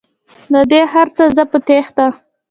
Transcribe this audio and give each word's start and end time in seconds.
له 0.51 0.61
دې 0.71 0.81
هرڅه 0.93 1.23
زه 1.35 1.43
په 1.51 1.57
تیښته 1.67 2.05